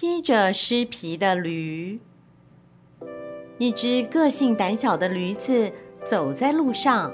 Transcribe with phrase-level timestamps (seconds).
[0.00, 1.98] 披着狮皮的驴。
[3.58, 5.72] 一只个性胆小的驴子
[6.04, 7.12] 走在路上，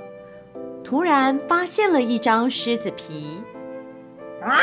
[0.85, 3.41] 突然发现了一张狮子皮。
[4.43, 4.61] 啊！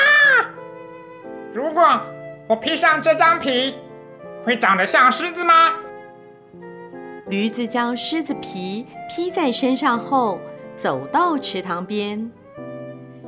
[1.52, 1.82] 如果
[2.48, 3.74] 我披上这张皮，
[4.44, 5.74] 会长得像狮子吗？
[7.26, 10.40] 驴子将狮子皮披在身上后，
[10.78, 12.32] 走到池塘边。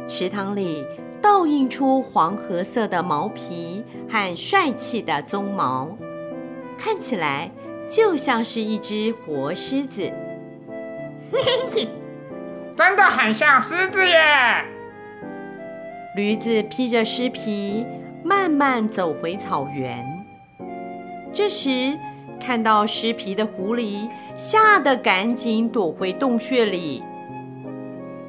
[0.08, 0.86] 池塘里
[1.24, 5.88] 倒映出黄褐色的毛皮和帅气的鬃毛，
[6.78, 7.50] 看起来
[7.90, 10.12] 就像是一只活狮子。
[12.76, 14.66] 真的很像狮子耶！
[16.18, 17.86] 驴子披着狮皮，
[18.22, 20.06] 慢慢走回草原。
[21.32, 21.98] 这时，
[22.38, 27.02] 看到狮皮的狐狸吓得赶紧躲回洞穴里。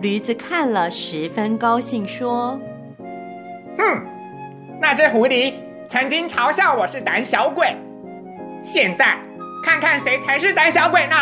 [0.01, 2.61] 驴子看了，十分高兴，说
[3.79, 4.07] ：“哼，
[4.81, 5.55] 那只狐狸
[5.89, 7.77] 曾经嘲笑我是胆小鬼，
[8.63, 9.19] 现在
[9.63, 11.17] 看看谁才是胆小鬼呢？”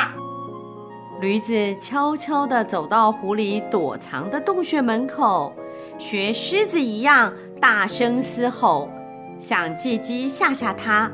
[1.20, 5.54] 驴子悄悄地走到狐狸躲藏的洞穴门口。
[5.98, 8.90] 学狮子一样大声嘶吼，
[9.38, 11.08] 想借机吓吓它。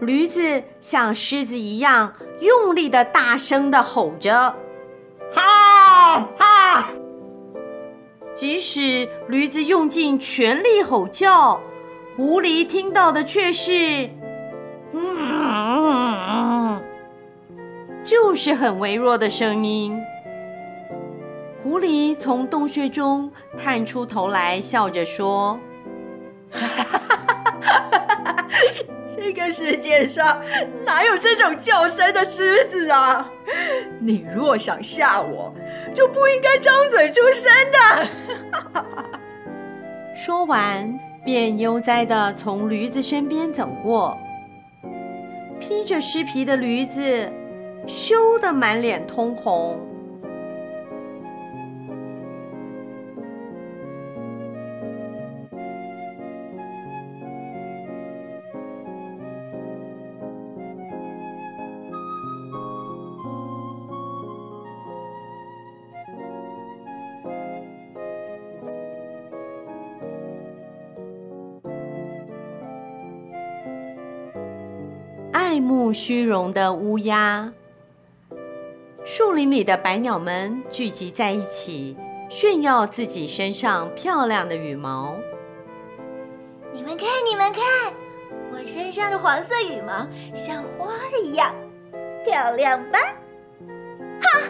[0.00, 4.54] 驴子像狮子一样用力的大声的吼着
[5.32, 6.88] ：“哈哈！”
[8.36, 11.58] 即使驴子用尽全力吼叫，
[12.18, 14.10] 狐狸听到的却是
[14.92, 16.82] “嗯”，
[18.04, 19.98] 就是很微弱的声音。
[21.62, 25.58] 狐狸从洞穴中探出头来，笑着说
[29.16, 30.42] ：“这个世界上
[30.84, 33.30] 哪有这种叫声的狮子啊？
[33.98, 35.54] 你若想吓我，
[35.96, 38.06] 就不应该张嘴出声的。
[40.14, 44.16] ”说完，便悠哉地从驴子身边走过。
[45.58, 47.32] 披着尸皮的驴子
[47.86, 49.80] 羞得满脸通红。
[75.56, 77.50] 爱慕虚荣的乌鸦，
[79.06, 81.96] 树林里的白鸟们聚集在一起，
[82.28, 85.16] 炫耀自己身上漂亮的羽毛。
[86.74, 87.90] 你们看，你们看，
[88.52, 91.54] 我身上的黄色羽毛像花儿一样
[92.22, 92.98] 漂亮吧？
[94.20, 94.40] 哈，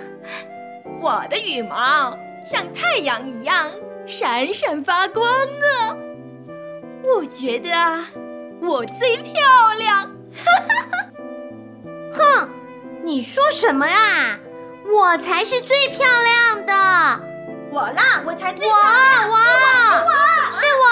[1.00, 3.70] 我的羽毛像太阳一样
[4.08, 5.96] 闪闪发光呢。
[7.04, 7.70] 我觉得
[8.60, 9.32] 我最漂
[9.78, 10.10] 亮。
[10.34, 10.95] 哈哈。
[13.06, 14.36] 哼，你说什么啊？
[14.92, 16.72] 我才是最漂亮的。
[17.70, 19.30] 我啦，我才最漂亮。
[19.30, 19.36] 我。
[19.36, 19.38] 我。
[20.52, 20.90] 是我。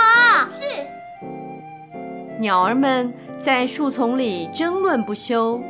[0.49, 0.79] 是我。
[0.79, 2.39] 是。
[2.39, 5.61] 鸟儿们在树丛里争论不休，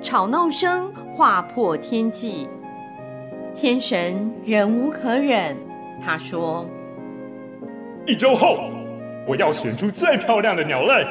[0.00, 2.48] 吵闹声划破天际。
[3.52, 5.56] 天神忍无可忍，
[6.04, 6.64] 他说
[8.06, 8.70] ：“一周后，
[9.26, 9.34] 我。
[9.36, 11.04] 要选出最漂亮的鸟类，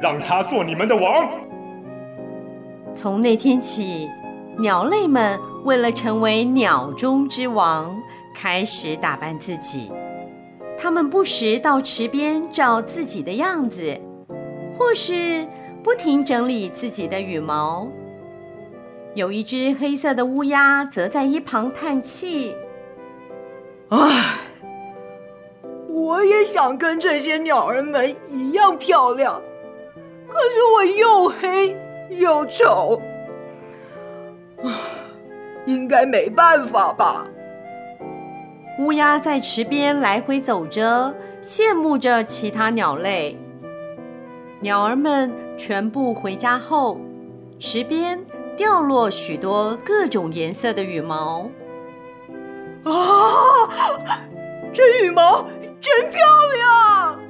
[0.00, 1.30] 让它做你们的王。”
[2.94, 4.08] 从那天起，
[4.58, 7.96] 鸟类们为了成为鸟中之王，
[8.34, 9.90] 开始打扮自己。
[10.78, 13.98] 它们不时到池边照自己的样子，
[14.78, 15.46] 或是
[15.82, 17.88] 不停整理自己的羽毛。
[19.14, 22.54] 有一只黑色的乌鸦则在一旁叹气
[23.90, 24.38] ：“唉，
[25.88, 29.40] 我也想跟这些鸟儿们一样漂亮，
[30.28, 31.76] 可是我又黑。”
[32.10, 33.00] 又丑，
[34.62, 34.68] 啊，
[35.64, 37.24] 应该没办法吧？
[38.80, 43.38] 乌鸦在池边来回走着，羡慕着其他鸟类。
[44.60, 46.98] 鸟儿们全部回家后，
[47.58, 48.18] 池边
[48.56, 51.48] 掉落许多各种颜色的羽毛。
[52.84, 52.92] 啊，
[54.72, 55.44] 这羽毛
[55.80, 56.18] 真漂
[56.56, 57.20] 亮！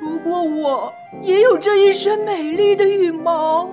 [0.00, 0.92] 如果我
[1.22, 3.68] 也有这一身美丽的羽毛。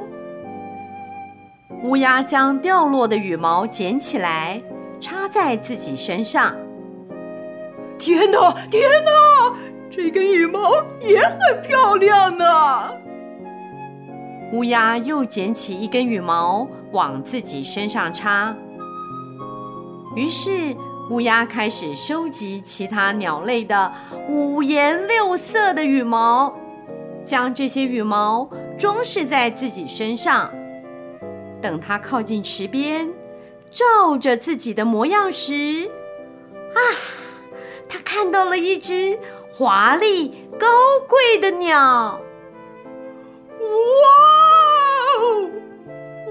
[1.84, 4.62] 乌鸦将掉落的羽毛捡起来，
[5.00, 6.56] 插在自己身上。
[7.98, 9.56] 天哪，天哪！
[9.90, 12.94] 这根羽毛也很漂亮呢。
[14.54, 18.56] 乌鸦又捡起一根羽毛往自己身上插。
[20.16, 20.76] 于是，
[21.10, 23.92] 乌鸦开始收集其他鸟类的
[24.30, 26.54] 五颜六色的羽毛。
[27.24, 30.52] 将这些羽毛装饰在自己身上。
[31.62, 33.08] 等他靠近池边，
[33.70, 35.90] 照着自己的模样时，
[36.74, 36.80] 啊，
[37.88, 39.18] 他看到了一只
[39.54, 40.68] 华丽高
[41.08, 42.20] 贵的鸟。
[43.60, 43.68] 哇！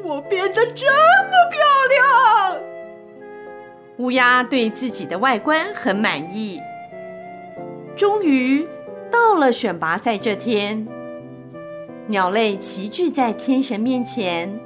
[0.03, 2.59] 我变得这么漂亮！
[3.99, 6.61] 乌鸦对自己的外观很满意。
[7.94, 8.67] 终于
[9.11, 10.88] 到了选拔赛这天，
[12.09, 14.59] 鸟类齐聚在天神面前。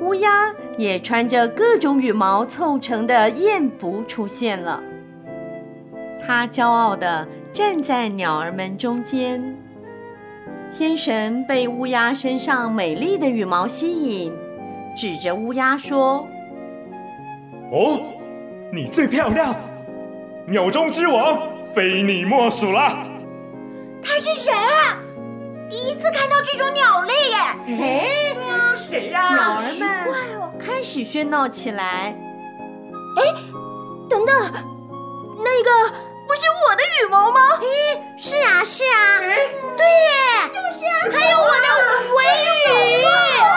[0.00, 4.82] 乌鸦也穿着各种羽毛凑成的燕服出现了。
[6.26, 9.56] 它骄傲地站在鸟儿们中间。
[10.76, 14.32] 天神被乌鸦身上美丽的羽毛吸引，
[14.96, 16.26] 指着乌鸦说
[17.70, 18.00] ：“哦，
[18.72, 19.54] 你最漂亮，
[20.46, 21.38] 鸟中之王，
[21.72, 23.06] 非你莫属了。”
[24.02, 24.98] 他是谁啊？
[25.70, 27.36] 第一次看到这种鸟类耶！
[27.80, 28.33] 哎，
[28.70, 29.34] 是谁呀？
[29.34, 32.16] 鸟儿们开始喧闹起来。
[33.16, 33.22] 哎，
[34.08, 34.34] 等等，
[35.38, 35.70] 那个
[36.26, 37.40] 不是我的羽毛吗？
[37.60, 37.64] 哎，
[38.16, 41.66] 是啊，是啊，哎，对耶，就是啊，还有我的
[42.16, 43.02] 尾羽，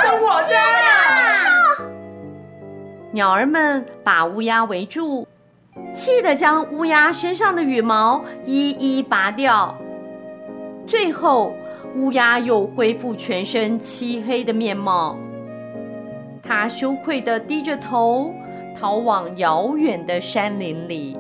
[0.01, 0.57] 是我的呀！
[3.12, 5.27] 鸟儿们把乌鸦围住，
[5.94, 9.75] 气得将乌鸦身上的羽毛一一拔掉，
[10.86, 11.56] 最后。
[11.97, 15.17] 乌鸦又恢复全身漆黑的面貌，
[16.44, 18.31] 它羞愧地低着头，
[18.79, 21.17] 逃往遥远的山林里。